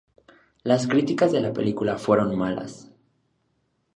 [0.63, 2.89] Las críticas de la película fueron malas.